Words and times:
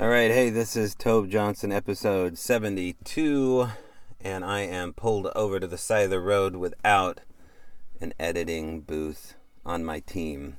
All 0.00 0.08
right, 0.08 0.30
hey, 0.30 0.48
this 0.48 0.76
is 0.76 0.94
Tobe 0.94 1.28
Johnson, 1.28 1.70
episode 1.70 2.38
72, 2.38 3.68
and 4.18 4.42
I 4.46 4.60
am 4.60 4.94
pulled 4.94 5.26
over 5.36 5.60
to 5.60 5.66
the 5.66 5.76
side 5.76 6.04
of 6.04 6.10
the 6.10 6.20
road 6.20 6.56
without 6.56 7.20
an 8.00 8.14
editing 8.18 8.80
booth 8.80 9.34
on 9.62 9.84
my 9.84 10.00
team. 10.00 10.56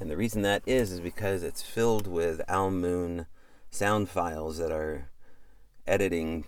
And 0.00 0.10
the 0.10 0.16
reason 0.16 0.40
that 0.40 0.62
is 0.64 0.90
is 0.90 1.00
because 1.00 1.42
it's 1.42 1.60
filled 1.60 2.06
with 2.06 2.40
Al 2.48 2.70
Moon 2.70 3.26
sound 3.70 4.08
files 4.08 4.56
that 4.56 4.72
are 4.72 5.10
editing 5.86 6.46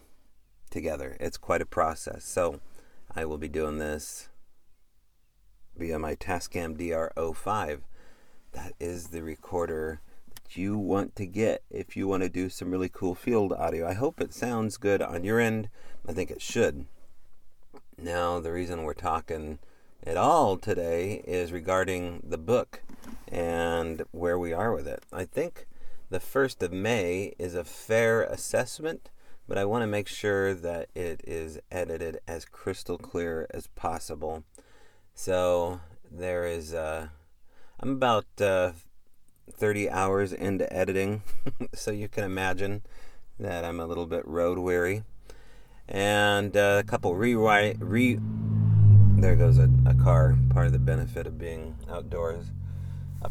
together. 0.71 1.18
It's 1.21 1.36
quite 1.36 1.61
a 1.61 1.67
process. 1.67 2.25
So 2.25 2.59
I 3.14 3.27
will 3.27 3.36
be 3.36 3.49
doing 3.49 3.77
this 3.77 4.31
via 5.77 5.99
my 5.99 6.14
Tascam 6.14 6.75
DR05. 6.79 7.81
That 8.53 8.72
is 8.81 9.09
the 9.09 9.22
recorder 9.22 10.00
you 10.53 10.79
want 10.79 11.16
to 11.16 11.26
get 11.26 11.62
if 11.71 11.96
you 11.96 12.07
want 12.07 12.22
to 12.22 12.29
do 12.29 12.48
some 12.48 12.71
really 12.71 12.89
cool 12.89 13.14
field 13.14 13.53
audio. 13.53 13.89
I 13.89 13.94
hope 13.94 14.21
it 14.21 14.32
sounds 14.32 14.76
good 14.76 15.03
on 15.03 15.25
your 15.25 15.40
end. 15.40 15.68
I 16.07 16.12
think 16.12 16.30
it 16.30 16.43
should. 16.43 16.86
Now, 17.98 18.40
the 18.40 18.53
reason 18.53 18.82
we're 18.82 18.94
talking 18.94 19.58
at 20.07 20.17
all 20.17 20.57
today 20.57 21.22
is 21.26 21.53
regarding 21.53 22.22
the 22.29 22.39
book 22.39 22.82
and 23.29 24.03
where 24.11 24.39
we 24.39 24.53
are 24.53 24.72
with 24.75 24.86
it. 24.86 25.03
I 25.12 25.25
think 25.25 25.67
the 26.11 26.18
1st 26.18 26.62
of 26.62 26.72
May 26.72 27.34
is 27.39 27.54
a 27.54 27.64
fair 27.64 28.22
assessment, 28.22 29.11
but 29.48 29.58
I 29.58 29.64
want 29.64 29.82
to 29.82 29.86
make 29.86 30.08
sure 30.08 30.54
that 30.54 30.89
it 30.95 31.22
is 31.25 31.58
edited 31.70 32.19
as 32.28 32.45
crystal 32.45 32.98
clear 32.98 33.47
as 33.53 33.69
possible. 33.69 34.45
So, 35.14 35.81
there 36.11 36.47
is, 36.47 36.75
uh, 36.75 37.08
I'm 37.81 37.91
about 37.92 38.27
uh, 38.41 38.73
30 39.53 39.91
hours 39.91 40.33
into 40.33 40.70
editing, 40.73 41.23
so 41.75 41.91
you 41.91 42.09
can 42.09 42.25
imagine 42.25 42.83
that 43.39 43.64
I'm 43.64 43.81
a 43.81 43.86
little 43.86 44.06
bit 44.06 44.27
road 44.27 44.59
weary. 44.59 45.03
And 45.89 46.56
uh, 46.56 46.83
a 46.83 46.84
couple 46.84 47.14
rewrite, 47.14 47.77
re. 47.81 48.19
There 49.17 49.36
goes 49.36 49.59
a, 49.59 49.70
a 49.86 49.95
car. 49.95 50.36
Part 50.51 50.67
of 50.67 50.73
the 50.73 50.78
benefit 50.78 51.27
of 51.27 51.39
being 51.39 51.77
outdoors. 51.91 52.47
Uh, 53.23 53.28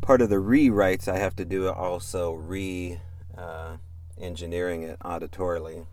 part 0.00 0.22
of 0.22 0.30
the 0.30 0.36
rewrites 0.36 1.08
I 1.08 1.18
have 1.18 1.36
to 1.36 1.44
do 1.44 1.68
also 1.68 2.32
re 2.32 2.98
uh, 3.36 3.76
engineering 4.18 4.82
it 4.82 4.98
auditorily. 5.00 5.86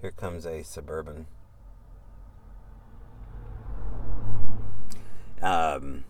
Here 0.00 0.10
comes 0.10 0.44
a 0.44 0.62
suburban. 0.62 1.26
Um, 5.40 6.04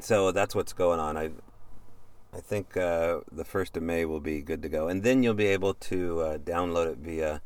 so 0.00 0.32
that's 0.32 0.54
what's 0.54 0.72
going 0.72 1.00
on. 1.00 1.16
I 1.16 1.30
I 2.34 2.40
think 2.40 2.76
uh, 2.76 3.20
the 3.30 3.44
1st 3.44 3.76
of 3.76 3.82
May 3.82 4.06
will 4.06 4.20
be 4.20 4.40
good 4.40 4.62
to 4.62 4.68
go. 4.68 4.88
And 4.88 5.02
then 5.02 5.22
you'll 5.22 5.34
be 5.34 5.46
able 5.46 5.74
to 5.74 6.20
uh, 6.20 6.38
download 6.38 6.92
it 6.92 6.98
via 6.98 7.42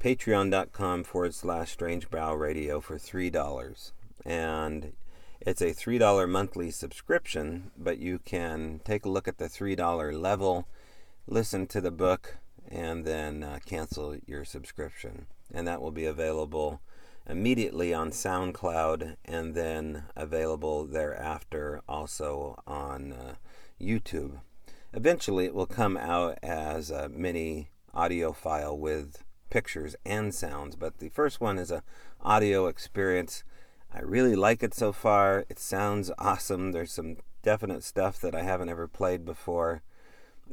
patreon.com 0.00 1.04
forward 1.04 1.34
slash 1.34 1.70
strange 1.72 2.10
brow 2.10 2.34
radio 2.34 2.80
for 2.80 2.98
$3. 2.98 3.92
And 4.24 4.92
it's 5.40 5.62
a 5.62 5.72
$3 5.72 6.28
monthly 6.28 6.70
subscription, 6.70 7.70
but 7.78 7.98
you 7.98 8.18
can 8.18 8.80
take 8.84 9.06
a 9.06 9.08
look 9.08 9.26
at 9.26 9.38
the 9.38 9.48
$3 9.48 10.20
level, 10.20 10.68
listen 11.26 11.66
to 11.68 11.80
the 11.80 11.90
book, 11.90 12.36
and 12.68 13.06
then 13.06 13.42
uh, 13.42 13.60
cancel 13.64 14.16
your 14.26 14.44
subscription. 14.44 15.26
And 15.54 15.66
that 15.66 15.80
will 15.80 15.90
be 15.90 16.04
available 16.04 16.80
immediately 17.26 17.94
on 17.94 18.10
SoundCloud 18.10 19.16
and 19.24 19.54
then 19.54 20.04
available 20.16 20.84
thereafter 20.84 21.80
also 21.88 22.62
on 22.66 23.12
uh, 23.12 23.34
YouTube. 23.82 24.40
Eventually, 24.92 25.46
it 25.46 25.54
will 25.54 25.66
come 25.66 25.96
out 25.96 26.38
as 26.42 26.90
a 26.90 27.08
mini 27.08 27.70
audio 27.94 28.32
file 28.32 28.76
with 28.76 29.24
pictures 29.50 29.96
and 30.04 30.34
sounds, 30.34 30.76
but 30.76 30.98
the 30.98 31.08
first 31.10 31.40
one 31.40 31.58
is 31.58 31.70
a 31.70 31.82
audio 32.22 32.66
experience. 32.66 33.44
I 33.94 34.00
really 34.00 34.34
like 34.34 34.62
it 34.62 34.72
so 34.74 34.92
far. 34.92 35.44
It 35.48 35.58
sounds 35.58 36.10
awesome. 36.18 36.72
There's 36.72 36.92
some 36.92 37.18
definite 37.42 37.82
stuff 37.84 38.20
that 38.20 38.34
I 38.34 38.42
haven't 38.42 38.70
ever 38.70 38.88
played 38.88 39.24
before, 39.24 39.82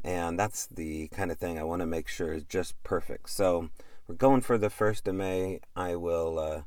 and 0.04 0.38
that's 0.38 0.66
the 0.66 1.08
kind 1.08 1.30
of 1.30 1.38
thing 1.38 1.58
I 1.58 1.64
want 1.64 1.80
to 1.80 1.86
make 1.86 2.08
sure 2.08 2.32
is 2.32 2.44
just 2.44 2.82
perfect. 2.82 3.30
So 3.30 3.70
we're 4.06 4.16
going 4.16 4.40
for 4.40 4.58
the 4.58 4.68
1st 4.68 5.08
of 5.08 5.14
May. 5.14 5.60
I 5.76 5.96
will 5.96 6.38
uh, 6.38 6.62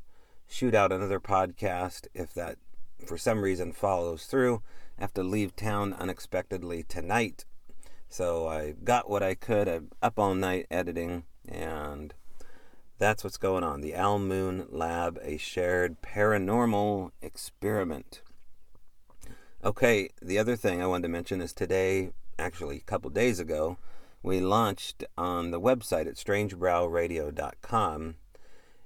shoot 0.47 0.73
out 0.73 0.91
another 0.91 1.19
podcast 1.19 2.07
if 2.13 2.33
that 2.33 2.57
for 3.05 3.17
some 3.17 3.41
reason 3.41 3.73
follows 3.73 4.25
through 4.25 4.61
have 5.03 5.13
to 5.13 5.21
leave 5.21 5.53
town 5.53 5.93
unexpectedly 5.93 6.81
tonight. 6.81 7.43
So 8.07 8.47
I 8.47 8.71
got 8.71 9.09
what 9.09 9.21
I 9.21 9.35
could. 9.35 9.67
I'm 9.67 9.89
up 10.01 10.17
all 10.17 10.33
night 10.33 10.65
editing, 10.71 11.23
and 11.45 12.13
that's 12.99 13.21
what's 13.21 13.35
going 13.35 13.65
on. 13.65 13.81
The 13.81 13.95
Al 13.95 14.17
Moon 14.17 14.65
Lab, 14.69 15.19
a 15.21 15.35
shared 15.35 16.01
paranormal 16.01 17.11
experiment. 17.21 18.21
Okay, 19.61 20.07
the 20.21 20.39
other 20.39 20.55
thing 20.55 20.81
I 20.81 20.87
wanted 20.87 21.03
to 21.03 21.09
mention 21.09 21.41
is 21.41 21.51
today, 21.51 22.11
actually 22.39 22.77
a 22.77 22.89
couple 22.89 23.09
days 23.09 23.41
ago, 23.41 23.77
we 24.21 24.39
launched 24.39 25.03
on 25.17 25.51
the 25.51 25.59
website 25.59 26.07
at 26.07 26.15
strangebrowradio.com. 26.15 28.15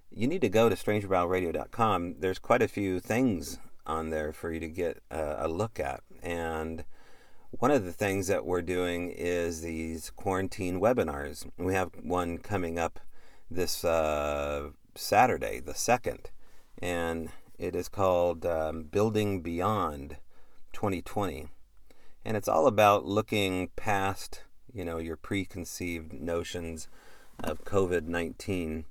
You 0.09 0.28
need 0.28 0.41
to 0.41 0.49
go 0.49 0.67
to 0.67 0.75
strangebrowradio.com. 0.75 2.16
There's 2.17 2.39
quite 2.39 2.63
a 2.63 2.67
few 2.67 2.99
things 2.99 3.59
on 3.87 4.09
there 4.09 4.31
for 4.31 4.51
you 4.51 4.59
to 4.59 4.67
get 4.67 5.01
a, 5.09 5.45
a 5.45 5.47
look 5.47 5.79
at. 5.79 6.01
And 6.21 6.83
one 7.51 7.71
of 7.71 7.85
the 7.85 7.93
things 7.93 8.27
that 8.27 8.45
we're 8.45 8.61
doing 8.61 9.09
is 9.09 9.61
these 9.61 10.11
quarantine 10.11 10.79
webinars. 10.79 11.49
We 11.57 11.73
have 11.73 11.91
one 12.03 12.37
coming 12.37 12.77
up 12.77 12.99
this 13.49 13.83
uh, 13.85 14.69
Saturday, 14.95 15.59
the 15.59 15.73
2nd, 15.73 16.25
and 16.79 17.29
it 17.57 17.75
is 17.75 17.87
called 17.87 18.45
um, 18.45 18.83
Building 18.83 19.41
Beyond 19.41 20.17
2020. 20.73 21.47
And 22.25 22.35
it's 22.35 22.49
all 22.49 22.67
about 22.67 23.05
looking 23.05 23.69
past, 23.75 24.43
you 24.73 24.83
know, 24.83 24.97
your 24.97 25.15
preconceived 25.15 26.11
notions 26.11 26.89
of 27.41 27.63
COVID-19 27.63 28.83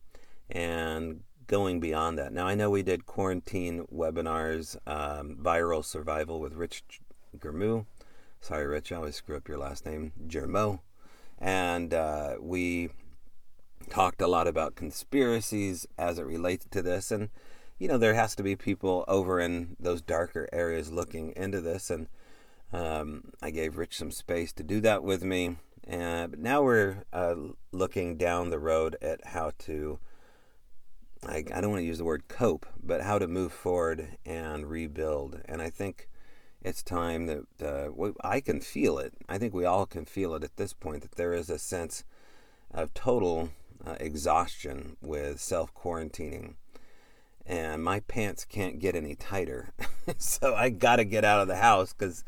and 0.49 1.21
going 1.47 1.81
beyond 1.81 2.19
that. 2.19 2.33
Now, 2.33 2.47
I 2.47 2.55
know 2.55 2.71
we 2.71 2.83
did 2.83 3.07
quarantine 3.07 3.87
webinars, 3.93 4.77
um, 4.87 5.37
viral 5.41 5.85
survival 5.85 6.41
with 6.41 6.55
Rich 6.55 6.83
Germu. 7.39 7.87
Sorry, 8.41 8.67
Rich, 8.67 8.93
I 8.93 8.97
always 8.97 9.17
screw 9.17 9.37
up 9.37 9.49
your 9.49 9.59
last 9.59 9.87
name, 9.87 10.13
Germo. 10.27 10.81
And 11.39 11.93
uh, 11.93 12.37
we 12.41 12.91
talked 13.91 14.21
a 14.21 14.27
lot 14.27 14.47
about 14.47 14.75
conspiracies 14.75 15.87
as 15.99 16.19
it 16.19 16.27
relates 16.27 16.67
to 16.71 16.83
this. 16.83 17.11
And, 17.11 17.31
you 17.79 17.89
know, 17.89 17.99
there 17.99 18.15
has 18.15 18.35
to 18.37 18.43
be 18.43 18.57
people 18.57 19.05
over 19.09 19.41
in 19.41 19.77
those 19.79 20.03
darker 20.03 20.49
areas 20.53 20.93
looking 20.93 21.33
into 21.37 21.61
this. 21.61 21.91
And 21.91 22.09
um, 22.73 23.33
I 23.43 23.51
gave 23.51 23.79
Rich 23.79 23.97
some 23.97 24.11
space 24.11 24.53
to 24.55 24.63
do 24.63 24.81
that 24.81 25.03
with 25.03 25.23
me. 25.23 25.57
And 25.87 26.39
now 26.39 26.63
we're 26.63 27.05
uh, 27.13 27.37
looking 27.71 28.17
down 28.17 28.51
the 28.51 28.59
road 28.59 28.97
at 29.01 29.25
how 29.29 29.53
to 29.61 29.99
I, 31.29 31.45
I 31.55 31.61
don't 31.61 31.71
want 31.71 31.81
to 31.81 31.87
use 31.87 31.99
the 31.99 32.05
word 32.05 32.29
cope, 32.29 32.67
but 32.83 33.03
how 33.03 33.19
to 33.19 33.27
move 33.27 33.53
forward 33.53 34.17
and 34.25 34.67
rebuild. 34.67 35.41
And 35.47 35.61
I 35.61 35.71
think 35.71 36.09
it's 36.63 36.83
time 36.83 37.27
that 37.27 37.63
uh, 37.63 38.11
I 38.23 38.41
can 38.41 38.61
feel 38.61 38.99
it. 38.99 39.15
I 39.29 39.39
think 39.39 39.55
we 39.55 39.65
all 39.65 39.87
can 39.87 40.05
feel 40.05 40.35
it 40.35 40.45
at 40.45 40.57
this 40.57 40.73
point 40.73 41.03
that 41.03 41.17
there 41.17 41.33
is 41.33 41.51
a 41.51 41.59
sense 41.59 42.05
of 42.73 42.95
total 42.95 43.51
uh, 43.85 43.97
exhaustion 44.01 44.97
with 45.01 45.41
self 45.41 45.73
quarantining. 45.75 46.55
And 47.47 47.85
my 47.85 48.01
pants 48.01 48.45
can't 48.45 48.81
get 48.81 48.97
any 48.97 49.15
tighter. 49.15 49.73
so 50.19 50.55
I 50.55 50.71
got 50.71 50.97
to 50.97 51.05
get 51.05 51.25
out 51.25 51.41
of 51.41 51.49
the 51.49 51.57
house 51.57 51.93
because 51.93 52.25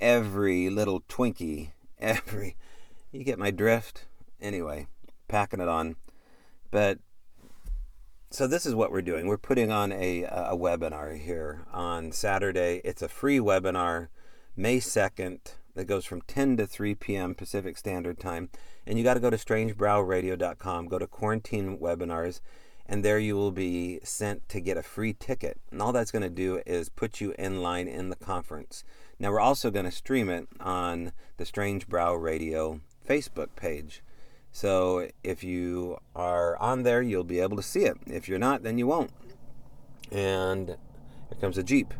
every 0.00 0.70
little 0.70 1.00
Twinkie, 1.02 1.72
every. 1.98 2.56
You 3.10 3.24
get 3.24 3.38
my 3.38 3.50
drift? 3.50 4.06
Anyway, 4.40 4.86
packing 5.26 5.60
it 5.60 5.68
on. 5.68 5.96
But 6.70 6.98
so 8.30 8.46
this 8.46 8.66
is 8.66 8.74
what 8.74 8.90
we're 8.90 9.02
doing. 9.02 9.26
We're 9.26 9.36
putting 9.36 9.70
on 9.70 9.92
a, 9.92 10.24
a 10.24 10.56
webinar 10.56 11.18
here 11.18 11.66
on 11.72 12.12
Saturday. 12.12 12.80
It's 12.84 13.02
a 13.02 13.08
free 13.08 13.38
webinar, 13.38 14.08
May 14.56 14.78
2nd, 14.78 15.38
that 15.74 15.84
goes 15.84 16.04
from 16.04 16.22
10 16.22 16.56
to 16.56 16.66
3 16.66 16.94
p.m. 16.96 17.34
Pacific 17.34 17.76
Standard 17.76 18.18
Time. 18.18 18.50
And 18.86 18.98
you 18.98 19.04
got 19.04 19.14
to 19.14 19.20
go 19.20 19.30
to 19.30 19.36
strangebrowradio.com, 19.36 20.88
go 20.88 20.98
to 20.98 21.06
quarantine 21.06 21.78
webinars, 21.78 22.40
and 22.86 23.04
there 23.04 23.18
you 23.18 23.36
will 23.36 23.52
be 23.52 24.00
sent 24.02 24.48
to 24.48 24.60
get 24.60 24.76
a 24.76 24.82
free 24.82 25.12
ticket. 25.12 25.60
And 25.70 25.80
all 25.80 25.92
that's 25.92 26.10
going 26.10 26.22
to 26.22 26.30
do 26.30 26.60
is 26.66 26.88
put 26.88 27.20
you 27.20 27.34
in 27.38 27.62
line 27.62 27.88
in 27.88 28.10
the 28.10 28.16
conference. 28.16 28.84
Now, 29.18 29.30
we're 29.30 29.40
also 29.40 29.70
going 29.70 29.86
to 29.86 29.90
stream 29.90 30.28
it 30.30 30.48
on 30.60 31.12
the 31.36 31.46
Strange 31.46 31.88
Brow 31.88 32.14
Radio 32.14 32.80
Facebook 33.08 33.48
page. 33.56 34.02
So 34.56 35.06
if 35.22 35.44
you 35.44 35.98
are 36.14 36.56
on 36.56 36.82
there, 36.82 37.02
you'll 37.02 37.24
be 37.24 37.40
able 37.40 37.58
to 37.58 37.62
see 37.62 37.80
it. 37.80 37.98
If 38.06 38.26
you're 38.26 38.38
not, 38.38 38.62
then 38.62 38.78
you 38.78 38.86
won't. 38.86 39.10
And 40.10 40.68
here 40.68 41.38
comes 41.42 41.58
a 41.58 41.62
Jeep. 41.62 41.92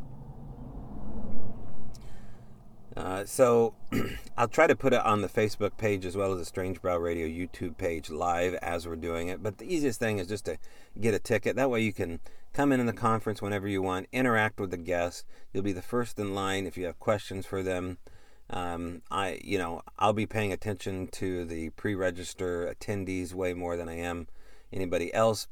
Uh, 2.97 3.26
so 3.26 3.75
I'll 4.38 4.49
try 4.49 4.67
to 4.67 4.75
put 4.75 4.94
it 4.94 5.05
on 5.05 5.20
the 5.20 5.29
Facebook 5.29 5.76
page 5.76 6.06
as 6.06 6.17
well 6.17 6.32
as 6.32 6.38
the 6.38 6.47
Strange 6.47 6.81
Brow 6.81 6.97
Radio 6.97 7.26
YouTube 7.26 7.76
page 7.76 8.08
live 8.08 8.55
as 8.55 8.88
we're 8.88 8.97
doing 8.97 9.29
it. 9.29 9.43
But 9.43 9.59
the 9.59 9.70
easiest 9.70 10.00
thing 10.00 10.19
is 10.19 10.26
just 10.26 10.47
to 10.47 10.56
get 10.99 11.12
a 11.12 11.19
ticket. 11.19 11.56
That 11.56 11.69
way 11.69 11.82
you 11.82 11.93
can 11.93 12.20
come 12.55 12.73
in 12.73 12.81
in 12.81 12.87
the 12.87 12.94
conference 12.94 13.43
whenever 13.43 13.69
you 13.69 13.82
want, 13.82 14.06
interact 14.12 14.61
with 14.61 14.70
the 14.70 14.79
guests. 14.79 15.25
You'll 15.52 15.62
be 15.62 15.73
the 15.73 15.82
first 15.82 16.19
in 16.19 16.35
line 16.35 16.67
if 16.67 16.79
you 16.79 16.87
have 16.87 16.99
questions 17.00 17.44
for 17.44 17.62
them. 17.62 17.99
Um, 18.48 19.02
I, 19.10 19.40
you 19.43 19.58
know, 19.58 19.82
I'll 19.98 20.12
be 20.12 20.26
paying 20.26 20.52
attention 20.52 21.08
to 21.08 21.44
the 21.44 21.70
pre-register 21.70 22.72
attendees 22.72 23.34
way 23.34 23.54
more 23.54 23.76
than 23.76 23.88
I 23.88 23.98
am 23.98 24.28
anybody 24.72 25.12
else. 25.12 25.48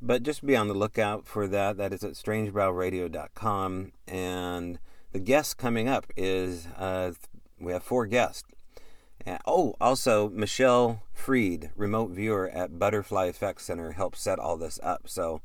But 0.00 0.22
just 0.22 0.44
be 0.44 0.54
on 0.54 0.68
the 0.68 0.74
lookout 0.74 1.26
for 1.26 1.48
that. 1.48 1.76
That 1.78 1.92
is 1.92 2.04
at 2.04 2.12
strangebrowradio.com 2.12 3.92
and 4.06 4.78
the 5.12 5.18
guest 5.18 5.56
coming 5.56 5.88
up 5.88 6.06
is 6.16 6.66
uh, 6.76 7.12
we 7.58 7.72
have 7.72 7.82
four 7.82 8.06
guests. 8.06 8.44
Uh, 9.26 9.38
oh, 9.46 9.74
also 9.80 10.28
Michelle 10.28 11.02
Freed, 11.12 11.70
remote 11.74 12.10
viewer 12.10 12.50
at 12.50 12.78
Butterfly 12.78 13.24
Effects 13.26 13.64
Center, 13.64 13.92
helped 13.92 14.18
set 14.18 14.38
all 14.38 14.58
this 14.58 14.78
up. 14.82 15.08
So 15.08 15.40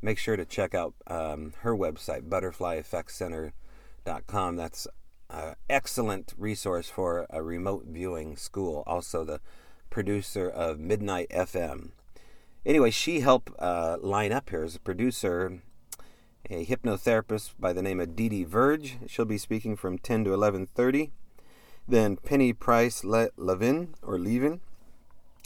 make 0.00 0.18
sure 0.18 0.36
to 0.36 0.44
check 0.44 0.72
out 0.74 0.94
um, 1.08 1.54
her 1.60 1.76
website, 1.76 2.28
butterflyeffectscenter.com. 2.28 4.56
That's 4.56 4.86
an 5.30 5.54
excellent 5.68 6.34
resource 6.36 6.88
for 6.88 7.26
a 7.30 7.42
remote 7.42 7.84
viewing 7.86 8.36
school. 8.36 8.82
Also, 8.86 9.24
the 9.24 9.40
producer 9.90 10.48
of 10.48 10.78
Midnight 10.78 11.28
FM. 11.30 11.90
Anyway, 12.64 12.90
she 12.90 13.20
helped 13.20 13.52
uh, 13.58 13.96
line 14.00 14.32
up 14.32 14.50
here 14.50 14.64
as 14.64 14.74
a 14.74 14.80
producer 14.80 15.62
a 16.50 16.64
hypnotherapist 16.64 17.54
by 17.58 17.72
the 17.72 17.82
name 17.82 18.00
of 18.00 18.14
Dee 18.14 18.28
Dee 18.28 18.44
Verge. 18.44 18.98
She'll 19.06 19.24
be 19.24 19.38
speaking 19.38 19.76
from 19.76 19.98
10 19.98 20.24
to 20.24 20.30
11:30. 20.30 21.10
Then 21.88 22.16
Penny 22.16 22.52
Price 22.52 23.04
Le- 23.04 23.30
Levin 23.36 23.94
or 24.02 24.18
Levin. 24.18 24.60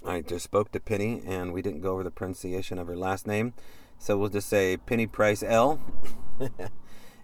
I 0.04 0.22
just 0.22 0.44
spoke 0.44 0.72
to 0.72 0.80
Penny 0.80 1.22
and 1.26 1.52
we 1.52 1.62
didn't 1.62 1.82
go 1.82 1.92
over 1.92 2.04
the 2.04 2.10
pronunciation 2.10 2.78
of 2.78 2.86
her 2.86 2.96
last 2.96 3.26
name, 3.26 3.52
so 3.98 4.16
we'll 4.16 4.30
just 4.30 4.48
say 4.48 4.76
Penny 4.76 5.06
Price 5.06 5.42
L. 5.42 5.80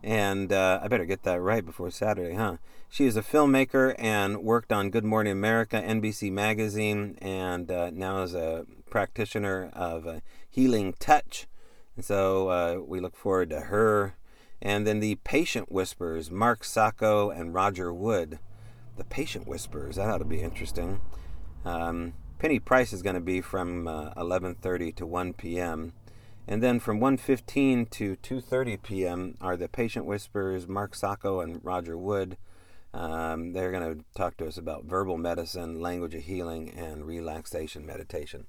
and 0.06 0.52
uh, 0.52 0.80
I 0.82 0.88
better 0.88 1.04
get 1.04 1.24
that 1.24 1.40
right 1.40 1.66
before 1.66 1.90
Saturday, 1.90 2.34
huh? 2.34 2.56
She 2.88 3.04
is 3.04 3.16
a 3.16 3.22
filmmaker 3.22 3.94
and 3.98 4.38
worked 4.38 4.72
on 4.72 4.90
Good 4.90 5.04
Morning 5.04 5.32
America, 5.32 5.82
NBC 5.84 6.32
Magazine, 6.32 7.18
and 7.20 7.70
uh, 7.70 7.90
now 7.90 8.22
is 8.22 8.32
a 8.32 8.64
practitioner 8.88 9.68
of 9.74 10.06
uh, 10.06 10.20
healing 10.48 10.94
touch 10.98 11.46
and 11.96 12.04
so 12.04 12.48
uh, 12.48 12.80
we 12.86 13.00
look 13.00 13.16
forward 13.16 13.50
to 13.50 13.60
her. 13.62 14.14
And 14.60 14.86
then 14.86 15.00
the 15.00 15.16
Patient 15.16 15.72
Whispers, 15.72 16.30
Mark 16.30 16.64
Sacco 16.64 17.30
and 17.30 17.54
Roger 17.54 17.92
Wood. 17.92 18.38
The 18.96 19.04
Patient 19.04 19.46
Whispers, 19.46 19.96
that 19.96 20.08
ought 20.08 20.18
to 20.18 20.24
be 20.24 20.40
interesting. 20.40 21.00
Um, 21.64 22.14
Penny 22.38 22.58
Price 22.58 22.92
is 22.92 23.02
going 23.02 23.14
to 23.14 23.20
be 23.20 23.40
from 23.40 23.88
uh, 23.88 24.12
11:30 24.14 24.94
to 24.96 25.06
1 25.06 25.32
p.m. 25.34 25.92
And 26.48 26.62
then 26.62 26.78
from 26.78 27.00
1:15 27.00 27.90
to 27.90 28.16
2:30 28.16 28.82
p.m. 28.82 29.36
are 29.40 29.56
the 29.56 29.68
Patient 29.68 30.06
Whispers, 30.06 30.68
Mark 30.68 30.94
Sacco 30.94 31.40
and 31.40 31.64
Roger 31.64 31.98
Wood. 31.98 32.36
Um, 32.94 33.52
they're 33.52 33.72
going 33.72 33.98
to 33.98 34.04
talk 34.16 34.36
to 34.38 34.46
us 34.46 34.56
about 34.56 34.84
verbal 34.84 35.18
medicine, 35.18 35.80
language 35.80 36.14
of 36.14 36.22
healing, 36.22 36.70
and 36.70 37.04
relaxation 37.04 37.84
meditation. 37.84 38.46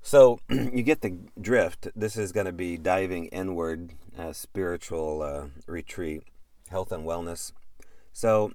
So 0.00 0.38
you 0.48 0.82
get 0.82 1.02
the 1.02 1.18
drift. 1.40 1.88
This 1.94 2.16
is 2.16 2.32
going 2.32 2.46
to 2.46 2.52
be 2.52 2.78
diving 2.78 3.26
inward, 3.26 3.92
spiritual 4.32 5.22
uh, 5.22 5.46
retreat, 5.66 6.22
health 6.70 6.92
and 6.92 7.04
wellness. 7.04 7.52
So 8.12 8.52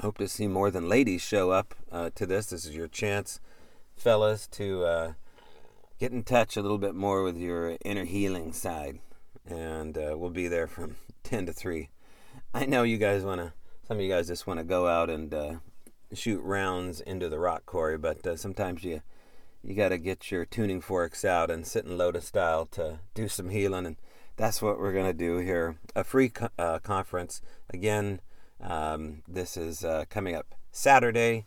hope 0.00 0.18
to 0.18 0.28
see 0.28 0.46
more 0.46 0.70
than 0.70 0.88
ladies 0.88 1.22
show 1.22 1.50
up 1.50 1.74
uh, 1.92 2.10
to 2.14 2.26
this. 2.26 2.46
This 2.46 2.64
is 2.64 2.74
your 2.74 2.88
chance, 2.88 3.40
fellas, 3.96 4.46
to 4.48 4.84
uh, 4.84 5.12
get 5.98 6.12
in 6.12 6.22
touch 6.22 6.56
a 6.56 6.62
little 6.62 6.78
bit 6.78 6.94
more 6.94 7.22
with 7.22 7.36
your 7.36 7.76
inner 7.84 8.04
healing 8.04 8.52
side. 8.52 8.98
And 9.46 9.96
uh, 9.96 10.14
we'll 10.16 10.30
be 10.30 10.48
there 10.48 10.66
from 10.66 10.96
10 11.24 11.46
to 11.46 11.52
3. 11.52 11.90
I 12.52 12.66
know 12.66 12.82
you 12.82 12.98
guys 12.98 13.24
want 13.24 13.40
to, 13.40 13.52
some 13.86 13.98
of 13.98 14.02
you 14.02 14.08
guys 14.08 14.28
just 14.28 14.46
want 14.46 14.58
to 14.58 14.64
go 14.64 14.86
out 14.86 15.10
and 15.10 15.32
uh, 15.32 15.54
shoot 16.12 16.40
rounds 16.40 17.00
into 17.00 17.28
the 17.28 17.38
rock 17.38 17.66
quarry, 17.66 17.98
but 17.98 18.38
sometimes 18.38 18.84
you 18.84 19.02
you 19.64 19.74
got 19.74 19.88
to 19.88 19.98
get 19.98 20.30
your 20.30 20.44
tuning 20.44 20.80
forks 20.80 21.24
out 21.24 21.50
and 21.50 21.66
sit 21.66 21.86
in 21.86 21.96
lotus 21.96 22.26
style 22.26 22.66
to 22.66 22.98
do 23.14 23.28
some 23.28 23.48
healing 23.48 23.86
and 23.86 23.96
that's 24.36 24.60
what 24.60 24.78
we're 24.78 24.92
going 24.92 25.06
to 25.06 25.14
do 25.14 25.38
here 25.38 25.76
a 25.96 26.04
free 26.04 26.28
co- 26.28 26.50
uh, 26.58 26.78
conference 26.80 27.40
again 27.70 28.20
um, 28.60 29.22
this 29.26 29.56
is 29.56 29.82
uh, 29.84 30.04
coming 30.10 30.34
up 30.34 30.54
saturday 30.70 31.46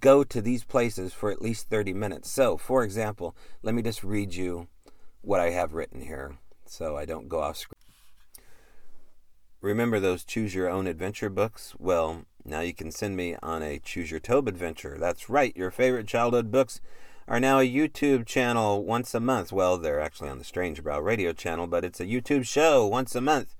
go 0.00 0.24
to 0.24 0.40
these 0.40 0.64
places 0.64 1.12
for 1.12 1.30
at 1.30 1.42
least 1.42 1.68
30 1.68 1.92
minutes. 1.92 2.30
So, 2.30 2.56
for 2.56 2.82
example, 2.82 3.36
let 3.62 3.74
me 3.74 3.82
just 3.82 4.02
read 4.02 4.34
you 4.34 4.68
what 5.20 5.40
I 5.40 5.50
have 5.50 5.74
written 5.74 6.02
here 6.02 6.38
so 6.66 6.96
I 6.96 7.04
don't 7.04 7.28
go 7.28 7.40
off 7.40 7.56
script. 7.56 7.82
Remember 9.60 9.98
those 9.98 10.24
choose 10.24 10.54
your 10.54 10.68
own 10.68 10.86
adventure 10.86 11.30
books? 11.30 11.74
Well, 11.78 12.26
now 12.44 12.60
you 12.60 12.74
can 12.74 12.90
send 12.90 13.16
me 13.16 13.36
on 13.42 13.62
a 13.62 13.78
choose 13.78 14.10
your 14.10 14.20
Tobe 14.20 14.48
adventure. 14.48 14.96
That's 14.98 15.30
right, 15.30 15.56
your 15.56 15.70
favorite 15.70 16.06
childhood 16.06 16.50
books 16.50 16.80
are 17.26 17.40
now 17.40 17.58
a 17.58 17.68
YouTube 17.68 18.26
channel 18.26 18.84
once 18.84 19.14
a 19.14 19.20
month. 19.20 19.50
Well, 19.50 19.78
they're 19.78 20.00
actually 20.00 20.28
on 20.28 20.38
the 20.38 20.44
Strange 20.44 20.82
Brow 20.82 21.00
radio 21.00 21.32
channel, 21.32 21.66
but 21.66 21.84
it's 21.84 22.00
a 22.00 22.06
YouTube 22.06 22.46
show 22.46 22.86
once 22.86 23.14
a 23.14 23.20
month. 23.20 23.54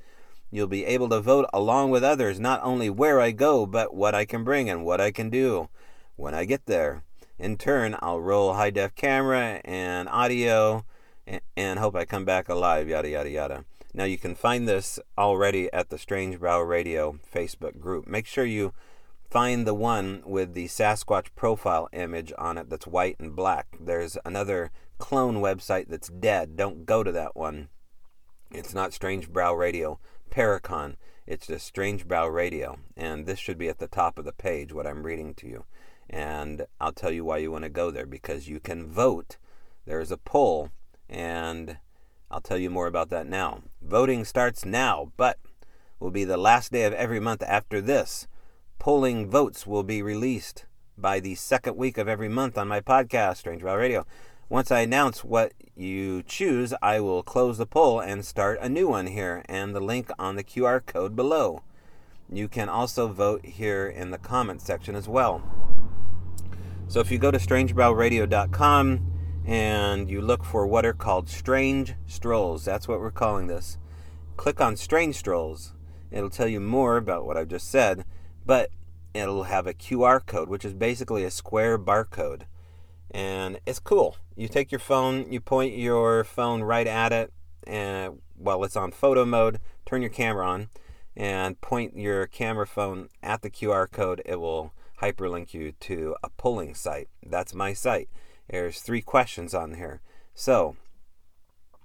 You'll 0.50 0.66
be 0.66 0.84
able 0.84 1.08
to 1.08 1.20
vote 1.20 1.46
along 1.52 1.90
with 1.90 2.04
others 2.04 2.38
not 2.38 2.60
only 2.62 2.90
where 2.90 3.20
I 3.20 3.30
go, 3.30 3.66
but 3.66 3.94
what 3.94 4.14
I 4.14 4.24
can 4.24 4.44
bring 4.44 4.68
and 4.68 4.84
what 4.84 5.00
I 5.00 5.10
can 5.10 5.30
do 5.30 5.68
when 6.16 6.34
I 6.34 6.44
get 6.44 6.66
there. 6.66 7.02
In 7.38 7.56
turn, 7.56 7.96
I'll 8.00 8.20
roll 8.20 8.52
high 8.52 8.70
def 8.70 8.94
camera 8.94 9.60
and 9.64 10.08
audio 10.08 10.84
and, 11.26 11.40
and 11.56 11.78
hope 11.78 11.96
I 11.96 12.04
come 12.04 12.24
back 12.24 12.48
alive, 12.48 12.88
yada, 12.88 13.08
yada, 13.08 13.30
yada. 13.30 13.64
Now, 13.96 14.04
you 14.04 14.18
can 14.18 14.34
find 14.34 14.66
this 14.66 14.98
already 15.16 15.72
at 15.72 15.88
the 15.88 15.98
Strange 15.98 16.40
Brow 16.40 16.60
Radio 16.60 17.16
Facebook 17.32 17.78
group. 17.78 18.08
Make 18.08 18.26
sure 18.26 18.44
you 18.44 18.74
find 19.30 19.64
the 19.64 19.74
one 19.74 20.20
with 20.26 20.52
the 20.52 20.66
Sasquatch 20.66 21.28
profile 21.36 21.88
image 21.92 22.32
on 22.36 22.58
it 22.58 22.68
that's 22.68 22.88
white 22.88 23.14
and 23.20 23.36
black. 23.36 23.68
There's 23.80 24.18
another 24.24 24.72
clone 24.98 25.36
website 25.36 25.86
that's 25.88 26.08
dead. 26.08 26.56
Don't 26.56 26.86
go 26.86 27.04
to 27.04 27.12
that 27.12 27.36
one. 27.36 27.68
It's 28.50 28.74
not 28.74 28.92
Strange 28.92 29.32
Brow 29.32 29.54
Radio 29.54 30.00
Paracon. 30.28 30.96
It's 31.24 31.46
just 31.46 31.64
Strange 31.64 32.08
Brow 32.08 32.26
Radio. 32.26 32.80
And 32.96 33.26
this 33.26 33.38
should 33.38 33.58
be 33.58 33.68
at 33.68 33.78
the 33.78 33.86
top 33.86 34.18
of 34.18 34.24
the 34.24 34.32
page, 34.32 34.72
what 34.72 34.88
I'm 34.88 35.04
reading 35.04 35.34
to 35.34 35.46
you. 35.46 35.66
And 36.10 36.66
I'll 36.80 36.92
tell 36.92 37.12
you 37.12 37.24
why 37.24 37.38
you 37.38 37.52
want 37.52 37.62
to 37.62 37.70
go 37.70 37.92
there 37.92 38.06
because 38.06 38.48
you 38.48 38.58
can 38.58 38.88
vote. 38.88 39.36
There's 39.86 40.10
a 40.10 40.16
poll, 40.16 40.70
and 41.08 41.78
I'll 42.34 42.40
tell 42.40 42.58
you 42.58 42.68
more 42.68 42.88
about 42.88 43.10
that 43.10 43.28
now. 43.28 43.62
Voting 43.80 44.24
starts 44.24 44.64
now, 44.64 45.12
but 45.16 45.38
will 46.00 46.10
be 46.10 46.24
the 46.24 46.36
last 46.36 46.72
day 46.72 46.82
of 46.82 46.92
every 46.92 47.20
month 47.20 47.44
after 47.44 47.80
this. 47.80 48.26
Polling 48.80 49.30
votes 49.30 49.68
will 49.68 49.84
be 49.84 50.02
released 50.02 50.64
by 50.98 51.20
the 51.20 51.36
second 51.36 51.76
week 51.76 51.96
of 51.96 52.08
every 52.08 52.28
month 52.28 52.58
on 52.58 52.66
my 52.66 52.80
podcast, 52.80 53.36
Strange 53.36 53.62
Brow 53.62 53.76
Radio. 53.76 54.04
Once 54.48 54.72
I 54.72 54.80
announce 54.80 55.22
what 55.22 55.52
you 55.76 56.24
choose, 56.24 56.74
I 56.82 56.98
will 56.98 57.22
close 57.22 57.56
the 57.56 57.66
poll 57.66 58.00
and 58.00 58.24
start 58.24 58.58
a 58.60 58.68
new 58.68 58.88
one 58.88 59.06
here, 59.06 59.44
and 59.48 59.72
the 59.72 59.78
link 59.78 60.10
on 60.18 60.34
the 60.34 60.42
QR 60.42 60.84
code 60.84 61.14
below. 61.14 61.62
You 62.28 62.48
can 62.48 62.68
also 62.68 63.06
vote 63.06 63.46
here 63.46 63.86
in 63.86 64.10
the 64.10 64.18
comments 64.18 64.64
section 64.64 64.96
as 64.96 65.06
well. 65.06 65.40
So 66.88 66.98
if 66.98 67.12
you 67.12 67.18
go 67.18 67.30
to 67.30 67.38
strangebrowradio.com 67.38 69.13
and 69.44 70.10
you 70.10 70.20
look 70.20 70.44
for 70.44 70.66
what 70.66 70.86
are 70.86 70.92
called 70.92 71.28
strange 71.28 71.94
strolls, 72.06 72.64
that's 72.64 72.88
what 72.88 73.00
we're 73.00 73.10
calling 73.10 73.46
this. 73.46 73.78
Click 74.36 74.60
on 74.60 74.76
strange 74.76 75.16
strolls 75.16 75.74
It'll 76.14 76.30
tell 76.30 76.46
you 76.46 76.60
more 76.60 76.96
about 76.96 77.26
what 77.26 77.36
I've 77.36 77.48
just 77.48 77.68
said, 77.68 78.04
but 78.46 78.70
it'll 79.12 79.44
have 79.44 79.66
a 79.66 79.74
QR 79.74 80.24
code, 80.24 80.48
which 80.48 80.64
is 80.64 80.72
basically 80.72 81.24
a 81.24 81.30
square 81.30 81.76
barcode. 81.76 82.42
And 83.10 83.58
it's 83.66 83.80
cool. 83.80 84.16
You 84.36 84.46
take 84.46 84.70
your 84.70 84.78
phone, 84.78 85.32
you 85.32 85.40
point 85.40 85.76
your 85.76 86.22
phone 86.22 86.62
right 86.62 86.86
at 86.86 87.12
it, 87.12 87.32
and 87.66 88.20
while 88.36 88.62
it's 88.62 88.76
on 88.76 88.92
photo 88.92 89.24
mode, 89.24 89.58
turn 89.84 90.02
your 90.02 90.10
camera 90.10 90.46
on, 90.46 90.68
and 91.16 91.60
point 91.60 91.96
your 91.96 92.28
camera 92.28 92.66
phone 92.66 93.08
at 93.20 93.42
the 93.42 93.50
QR 93.50 93.90
code. 93.90 94.22
It 94.24 94.38
will 94.38 94.72
hyperlink 95.02 95.52
you 95.52 95.72
to 95.80 96.14
a 96.22 96.28
polling 96.28 96.74
site. 96.74 97.08
That's 97.26 97.54
my 97.54 97.72
site. 97.72 98.08
There's 98.48 98.80
three 98.80 99.02
questions 99.02 99.54
on 99.54 99.74
here. 99.74 100.00
So, 100.34 100.76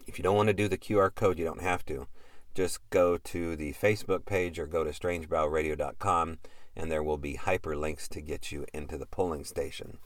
if 0.07 0.17
you 0.17 0.23
don't 0.23 0.35
want 0.35 0.47
to 0.47 0.53
do 0.53 0.67
the 0.67 0.77
QR 0.77 1.13
code, 1.13 1.39
you 1.39 1.45
don't 1.45 1.61
have 1.61 1.85
to. 1.85 2.07
Just 2.53 2.87
go 2.89 3.17
to 3.17 3.55
the 3.55 3.73
Facebook 3.73 4.25
page 4.25 4.59
or 4.59 4.67
go 4.67 4.83
to 4.83 4.89
strangebrowradio.com 4.89 6.39
and 6.75 6.91
there 6.91 7.03
will 7.03 7.17
be 7.17 7.35
hyperlinks 7.35 8.07
to 8.09 8.21
get 8.21 8.51
you 8.51 8.65
into 8.73 8.97
the 8.97 9.05
polling 9.05 9.43
station. 9.43 9.97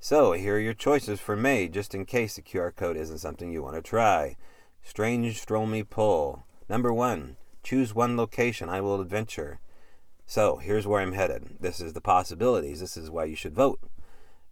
So, 0.00 0.32
here 0.32 0.56
are 0.56 0.60
your 0.60 0.74
choices 0.74 1.20
for 1.20 1.36
May, 1.36 1.68
just 1.68 1.94
in 1.94 2.04
case 2.06 2.34
the 2.34 2.42
QR 2.42 2.74
code 2.74 2.96
isn't 2.96 3.18
something 3.18 3.52
you 3.52 3.62
want 3.62 3.76
to 3.76 3.82
try. 3.82 4.36
Strange 4.82 5.40
Stroll 5.40 5.66
Me 5.66 5.84
Poll. 5.84 6.42
Number 6.68 6.92
one, 6.92 7.36
choose 7.62 7.94
one 7.94 8.16
location. 8.16 8.68
I 8.68 8.80
will 8.80 9.00
adventure. 9.00 9.60
So, 10.26 10.56
here's 10.56 10.88
where 10.88 11.00
I'm 11.00 11.12
headed. 11.12 11.58
This 11.60 11.80
is 11.80 11.92
the 11.92 12.00
possibilities. 12.00 12.80
This 12.80 12.96
is 12.96 13.10
why 13.10 13.26
you 13.26 13.36
should 13.36 13.54
vote. 13.54 13.78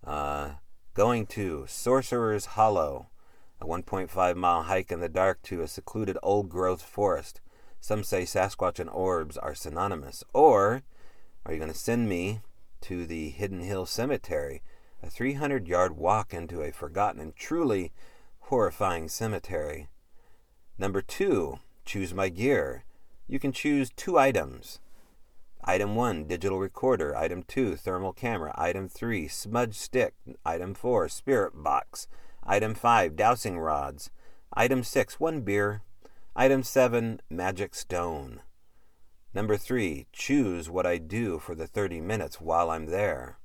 Uh, 0.04 0.50
going 0.94 1.24
to 1.24 1.64
Sorcerer's 1.68 2.46
Hollow, 2.46 3.06
a 3.60 3.64
1.5 3.64 4.36
mile 4.36 4.62
hike 4.64 4.90
in 4.90 5.00
the 5.00 5.08
dark 5.08 5.40
to 5.42 5.62
a 5.62 5.68
secluded 5.68 6.18
old 6.22 6.48
growth 6.48 6.82
forest. 6.82 7.40
Some 7.80 8.02
say 8.02 8.22
Sasquatch 8.22 8.80
and 8.80 8.90
orbs 8.90 9.36
are 9.36 9.54
synonymous. 9.54 10.24
Or 10.34 10.82
are 11.46 11.52
you 11.52 11.58
going 11.58 11.72
to 11.72 11.78
send 11.78 12.08
me 12.08 12.40
to 12.82 13.06
the 13.06 13.30
Hidden 13.30 13.60
Hill 13.60 13.86
Cemetery, 13.86 14.62
a 15.02 15.08
300 15.08 15.68
yard 15.68 15.96
walk 15.96 16.34
into 16.34 16.60
a 16.60 16.72
forgotten 16.72 17.20
and 17.20 17.36
truly 17.36 17.92
horrifying 18.40 19.08
cemetery? 19.08 19.88
Number 20.76 21.02
two, 21.02 21.60
choose 21.84 22.12
my 22.12 22.28
gear. 22.30 22.84
You 23.28 23.38
can 23.38 23.52
choose 23.52 23.90
two 23.90 24.18
items. 24.18 24.80
Item 25.64 25.94
1, 25.94 26.24
digital 26.24 26.58
recorder. 26.58 27.16
Item 27.16 27.42
2, 27.42 27.76
thermal 27.76 28.12
camera. 28.12 28.54
Item 28.56 28.88
3, 28.88 29.28
smudge 29.28 29.74
stick. 29.74 30.14
Item 30.44 30.74
4, 30.74 31.08
spirit 31.08 31.62
box. 31.62 32.08
Item 32.42 32.74
5, 32.74 33.14
dowsing 33.14 33.58
rods. 33.58 34.10
Item 34.52 34.82
6, 34.82 35.20
one 35.20 35.42
beer. 35.42 35.82
Item 36.34 36.62
7, 36.62 37.20
magic 37.28 37.74
stone. 37.74 38.40
Number 39.32 39.56
three, 39.56 40.06
choose 40.12 40.68
what 40.68 40.86
I 40.86 40.98
do 40.98 41.38
for 41.38 41.54
the 41.54 41.66
30 41.66 42.00
minutes 42.00 42.40
while 42.40 42.70
I'm 42.70 42.86
there. 42.86 43.38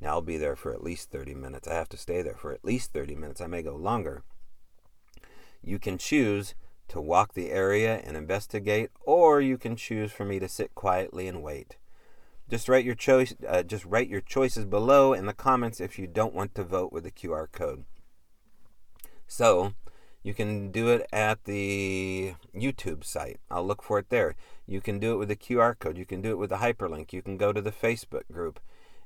Now, 0.00 0.10
I'll 0.10 0.22
be 0.22 0.38
there 0.38 0.56
for 0.56 0.72
at 0.72 0.82
least 0.82 1.10
30 1.10 1.34
minutes. 1.34 1.66
I 1.66 1.74
have 1.74 1.88
to 1.90 1.96
stay 1.96 2.22
there 2.22 2.36
for 2.36 2.52
at 2.52 2.64
least 2.64 2.92
30 2.92 3.14
minutes. 3.16 3.40
I 3.40 3.46
may 3.46 3.62
go 3.62 3.74
longer. 3.74 4.22
You 5.62 5.78
can 5.78 5.98
choose 5.98 6.54
to 6.88 7.00
walk 7.00 7.34
the 7.34 7.50
area 7.50 8.00
and 8.04 8.16
investigate, 8.16 8.90
or 9.02 9.40
you 9.40 9.58
can 9.58 9.76
choose 9.76 10.12
for 10.12 10.24
me 10.24 10.38
to 10.38 10.48
sit 10.48 10.74
quietly 10.74 11.28
and 11.28 11.42
wait. 11.42 11.76
Just 12.48 12.68
write 12.68 12.84
your 12.84 12.94
choice. 12.94 13.34
Uh, 13.46 13.62
just 13.62 13.84
write 13.84 14.08
your 14.08 14.22
choices 14.22 14.64
below 14.64 15.12
in 15.12 15.26
the 15.26 15.34
comments 15.34 15.80
if 15.80 15.98
you 15.98 16.06
don't 16.06 16.34
want 16.34 16.54
to 16.54 16.64
vote 16.64 16.92
with 16.92 17.04
the 17.04 17.10
QR 17.10 17.46
code. 17.52 17.84
So, 19.26 19.74
you 20.22 20.32
can 20.32 20.70
do 20.70 20.88
it 20.88 21.06
at 21.12 21.44
the 21.44 22.34
YouTube 22.54 23.04
site. 23.04 23.40
I'll 23.50 23.66
look 23.66 23.82
for 23.82 23.98
it 23.98 24.08
there. 24.08 24.34
You 24.66 24.80
can 24.80 24.98
do 24.98 25.12
it 25.12 25.16
with 25.16 25.28
the 25.28 25.36
QR 25.36 25.78
code. 25.78 25.98
You 25.98 26.06
can 26.06 26.22
do 26.22 26.30
it 26.30 26.38
with 26.38 26.50
the 26.50 26.56
hyperlink. 26.56 27.12
You 27.12 27.22
can 27.22 27.36
go 27.36 27.52
to 27.52 27.60
the 27.60 27.72
Facebook 27.72 28.30
group 28.32 28.60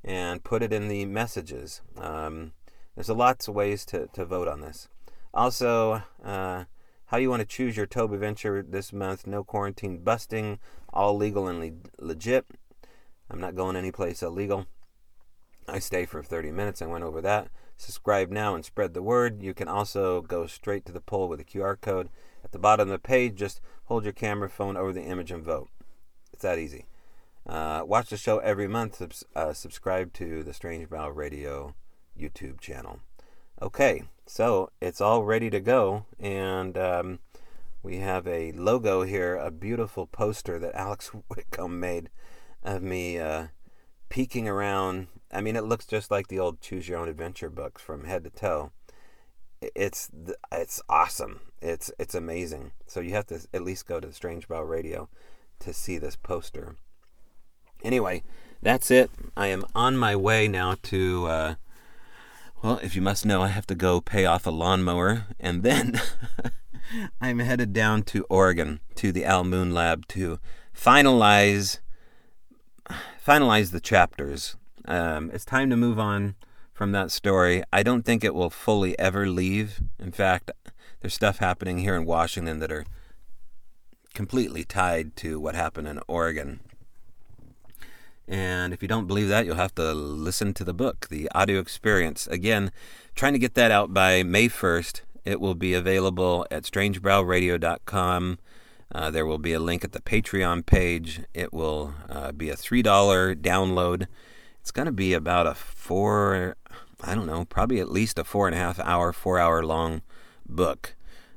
and 0.05 0.43
put 0.43 0.63
it 0.63 0.73
in 0.73 0.89
the 0.89 1.05
messages. 1.05 1.81
Um, 1.97 2.53
there's 2.95 3.09
a 3.09 3.15
lots 3.15 3.49
of 3.49 3.55
ways 3.55 3.85
to, 3.87 4.09
to 4.09 4.25
vote 4.25 4.49
on 4.49 4.61
this. 4.61 4.89
Also, 5.35 6.03
uh, 6.25 6.65
how 7.13 7.19
you 7.19 7.29
want 7.29 7.41
to 7.41 7.47
choose 7.47 7.77
your 7.77 7.85
Tobe 7.85 8.15
adventure 8.15 8.65
this 8.67 8.91
month. 8.91 9.27
No 9.27 9.45
quarantine 9.45 9.99
busting. 9.99 10.59
All 10.95 11.15
legal 11.15 11.47
and 11.47 11.61
le- 11.61 12.05
legit. 12.05 12.47
I'm 13.31 13.39
not 13.39 13.55
going 13.55 13.77
anyplace 13.77 14.23
illegal. 14.23 14.65
I 15.69 15.79
stay 15.79 16.07
for 16.07 16.23
30 16.23 16.53
minutes. 16.53 16.81
I 16.81 16.87
went 16.87 17.05
over 17.05 17.21
that. 17.21 17.49
Subscribe 17.77 18.31
now 18.31 18.55
and 18.55 18.65
spread 18.65 18.95
the 18.95 19.03
word. 19.03 19.43
You 19.43 19.53
can 19.53 19.69
also 19.69 20.23
go 20.23 20.47
straight 20.47 20.87
to 20.87 20.93
the 20.93 21.03
poll 21.03 21.29
with 21.29 21.39
a 21.39 21.45
QR 21.45 21.79
code. 21.79 22.09
At 22.43 22.53
the 22.53 22.59
bottom 22.59 22.89
of 22.89 22.93
the 22.93 22.99
page, 22.99 23.35
just 23.35 23.61
hold 23.85 24.05
your 24.05 24.15
camera 24.15 24.49
phone 24.49 24.79
over 24.79 24.95
the 24.95 25.03
image 25.03 25.31
and 25.31 25.45
vote. 25.45 25.69
It's 26.33 26.43
that 26.43 26.59
easy. 26.59 26.87
Uh, 27.47 27.83
watch 27.85 28.09
the 28.09 28.17
show 28.17 28.39
every 28.39 28.69
month. 28.69 29.03
Uh, 29.37 29.53
subscribe 29.53 30.15
to 30.15 30.43
the 30.43 30.55
Strange 30.55 30.89
Brow 30.89 31.11
Radio 31.11 31.75
YouTube 32.19 32.59
channel. 32.59 33.01
Okay, 33.61 34.05
so 34.27 34.71
it's 34.81 35.01
all 35.01 35.25
ready 35.25 35.51
to 35.51 35.61
go, 35.61 36.07
and 36.19 36.77
um, 36.79 37.19
we 37.83 37.99
have 37.99 38.27
a 38.27 38.53
logo 38.53 39.03
here, 39.03 39.37
a 39.37 39.51
beautiful 39.51 40.07
poster 40.07 40.59
that 40.59 40.75
Alex 40.75 41.09
Whitcomb 41.29 41.81
made 41.81 42.11
of 42.63 42.83
me 42.83 43.19
uh, 43.19 43.49
peeking 44.09 44.49
around 44.49 45.09
I 45.33 45.41
mean, 45.41 45.57
it 45.57 45.65
looks 45.65 45.87
just 45.87 46.11
like 46.11 46.29
the 46.29 46.39
old 46.39 46.61
Choose 46.61 46.89
Your 46.89 46.99
Own 46.99 47.09
Adventure 47.09 47.49
books 47.49 47.81
from 47.81 48.05
head 48.05 48.25
to 48.25 48.31
toe. 48.31 48.71
It's 49.63 50.11
it's 50.51 50.83
awesome. 50.89 51.41
It's 51.63 51.91
it's 51.99 52.15
amazing. 52.15 52.73
So 52.87 53.01
you 53.01 53.13
have 53.13 53.27
to 53.29 53.41
at 53.55 53.63
least 53.63 53.87
go 53.87 53.99
to 53.99 54.07
the 54.07 54.13
Strange 54.13 54.47
Brow 54.47 54.63
Radio 54.63 55.09
to 55.61 55.73
see 55.73 55.97
this 55.99 56.17
poster. 56.17 56.77
Anyway, 57.83 58.25
that's 58.61 58.91
it. 58.91 59.11
I 59.37 59.47
am 59.47 59.65
on 59.75 59.97
my 59.97 60.15
way 60.15 60.49
now 60.49 60.77
to. 60.85 61.27
Uh, 61.27 61.55
well, 62.63 62.79
if 62.83 62.95
you 62.95 63.03
must 63.03 63.27
know, 63.27 63.43
I 63.43 63.49
have 63.49 63.67
to 63.67 63.75
go 63.75 64.01
pay 64.01 64.25
off 64.25 64.47
a 64.47 64.51
lawnmower, 64.51 65.27
and 65.41 65.63
then 65.63 66.01
I'm 67.21 67.39
headed 67.41 67.73
down 67.73 68.03
to 68.05 68.25
Oregon 68.31 68.81
to 68.97 69.13
the 69.13 69.25
Al 69.25 69.45
Moon 69.45 69.73
Lab 69.73 70.07
to 70.09 70.39
finalize 70.75 71.79
finalize 73.25 73.71
the 73.71 73.81
chapters 73.81 74.57
um, 74.87 75.31
it's 75.33 75.45
time 75.45 75.71
to 75.71 75.77
move 75.77 75.99
on 75.99 76.35
from 76.73 76.93
that 76.93 77.11
story. 77.11 77.63
I 77.73 77.83
don't 77.83 78.05
think 78.05 78.25
it 78.25 78.35
will 78.35 78.51
fully 78.51 78.99
ever 78.99 79.29
leave. 79.29 79.81
In 79.99 80.13
fact, 80.13 80.51
there's 81.01 81.15
stuff 81.15 81.39
happening 81.39 81.79
here 81.79 81.95
in 81.95 82.05
Washington 82.05 82.59
that 82.61 82.73
are 82.73 82.85
completely 84.15 84.65
tied 84.65 85.17
to 85.17 85.39
what 85.39 85.55
happened 85.55 85.89
in 85.89 86.01
Oregon. 86.09 86.61
And 88.29 88.73
if 88.73 88.83
you 88.83 88.89
don't 88.89 89.07
believe 89.07 89.29
that, 89.29 89.47
you'll 89.47 89.57
have 89.57 89.75
to 89.75 89.93
listen 89.93 90.55
to 90.55 90.65
the 90.65 90.73
book, 90.73 91.09
The 91.09 91.29
Audio 91.35 91.59
Experience. 91.59 92.27
Again, 92.27 92.71
trying 93.15 93.33
to 93.33 93.39
get 93.39 93.55
that 93.55 93.71
out 93.71 93.93
by 93.93 94.23
May 94.23 94.49
1st. 94.49 95.03
It 95.25 95.41
will 95.41 95.55
be 95.55 95.75
available 95.75 96.47
at 96.51 96.65
strangebrowradio.com. 96.65 98.39
Uh, 98.95 99.11
there 99.11 99.27
will 99.27 99.39
be 99.39 99.53
a 99.53 99.61
link 99.61 99.85
at 99.85 99.93
the 99.93 100.01
Patreon 100.01 100.67
page. 100.67 101.23
It 101.33 101.53
will 101.53 101.95
uh, 102.09 102.33
be 102.33 102.51
a 102.51 102.57
$3 102.57 102.83
download. 103.37 104.07
It's 104.61 104.71
going 104.71 104.87
to 104.87 104.93
be 104.93 105.13
about 105.15 105.47
a 105.47 105.55
four, 105.55 106.57
I 107.01 107.15
don't 107.15 107.27
know, 107.27 107.45
probably 107.45 107.81
at 107.81 107.91
least 107.91 108.19
a 108.19 108.25
four 108.25 108.47
and 108.47 108.55
a 108.55 108.59
half 108.59 108.79
hour, 108.79 109.13
four 109.13 109.39
hour 109.39 109.65
long 109.65 110.03
book. 110.49 110.95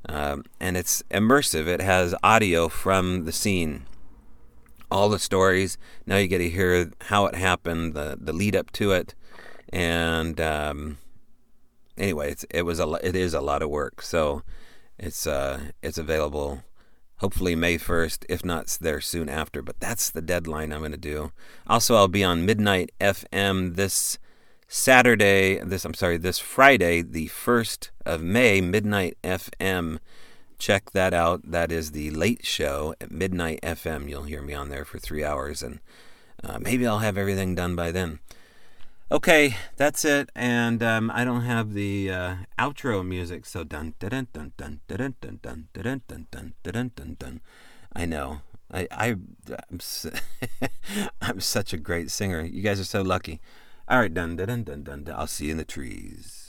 Um, 0.07 0.43
and 0.59 0.77
it's 0.77 1.03
immersive. 1.09 1.65
It 1.67 1.81
has 1.81 2.13
audio 2.23 2.69
from 2.69 3.25
the 3.25 3.31
scene, 3.31 3.85
all 4.91 5.09
the 5.09 5.19
stories. 5.19 5.77
Now 6.05 6.17
you 6.17 6.27
get 6.27 6.39
to 6.39 6.49
hear 6.49 6.91
how 7.01 7.25
it 7.25 7.35
happened, 7.35 7.93
the 7.93 8.17
the 8.19 8.33
lead 8.33 8.55
up 8.55 8.71
to 8.73 8.91
it, 8.91 9.15
and 9.69 10.39
um, 10.39 10.97
anyway, 11.97 12.35
it 12.49 12.63
was 12.63 12.79
a 12.79 12.89
it 13.03 13.15
is 13.15 13.33
a 13.33 13.41
lot 13.41 13.61
of 13.61 13.69
work. 13.69 14.01
So 14.01 14.43
it's 14.97 15.27
uh, 15.27 15.71
it's 15.81 15.97
available 15.97 16.63
hopefully 17.17 17.55
May 17.55 17.77
1st, 17.77 18.25
if 18.27 18.43
not 18.43 18.77
there 18.81 19.01
soon 19.01 19.29
after. 19.29 19.61
But 19.61 19.79
that's 19.79 20.09
the 20.09 20.21
deadline 20.21 20.71
I'm 20.71 20.79
going 20.79 20.91
to 20.91 20.97
do. 20.97 21.31
Also, 21.67 21.95
I'll 21.95 22.07
be 22.07 22.23
on 22.23 22.45
Midnight 22.45 22.91
FM 22.99 23.75
this 23.75 24.19
Saturday, 24.67 25.59
this, 25.59 25.85
I'm 25.85 25.93
sorry, 25.93 26.17
this 26.17 26.39
Friday, 26.39 27.01
the 27.01 27.27
1st 27.27 27.89
of 28.05 28.21
May, 28.21 28.61
Midnight 28.61 29.17
FM. 29.23 29.99
Check 30.57 30.91
that 30.91 31.13
out. 31.13 31.51
That 31.51 31.71
is 31.71 31.91
the 31.91 32.11
late 32.11 32.45
show 32.45 32.95
at 33.01 33.11
Midnight 33.11 33.59
FM. 33.61 34.09
You'll 34.09 34.23
hear 34.23 34.41
me 34.41 34.53
on 34.53 34.69
there 34.69 34.85
for 34.85 34.99
three 34.99 35.23
hours, 35.23 35.61
and 35.61 35.79
uh, 36.43 36.59
maybe 36.59 36.87
I'll 36.87 36.99
have 36.99 37.17
everything 37.17 37.55
done 37.55 37.75
by 37.75 37.91
then. 37.91 38.19
Okay, 39.11 39.55
that's 39.77 40.03
it, 40.03 40.31
and 40.35 40.81
um, 40.81 41.11
I 41.13 41.23
don't 41.25 41.41
have 41.41 41.73
the 41.73 42.09
uh, 42.09 42.35
outro 42.57 43.05
music, 43.05 43.45
so 43.45 43.63
dun 43.63 43.93
dun 43.99 44.27
dun 44.33 44.53
dun 44.57 44.79
dun 44.87 45.13
dun 45.21 45.37
dun 45.41 45.63
dun 45.73 46.03
dun 46.07 46.25
dun 46.31 46.53
dun 46.63 46.91
dun 46.95 47.15
dun. 47.19 47.41
I 47.93 48.05
know, 48.05 48.41
I 48.71 48.87
I 48.89 49.15
I'm, 49.69 49.79
I'm 51.21 51.39
such 51.39 51.71
a 51.71 51.77
great 51.77 52.09
singer. 52.09 52.41
You 52.41 52.63
guys 52.63 52.79
are 52.79 52.85
so 52.85 53.03
lucky. 53.03 53.41
All 53.87 53.99
right, 53.99 54.11
dun 54.11 54.37
dun 54.37 54.63
dun 54.63 54.83
dun 54.83 55.03
dun. 55.03 55.15
I'll 55.15 55.27
see 55.27 55.45
you 55.45 55.51
in 55.51 55.57
the 55.57 55.65
trees. 55.65 56.44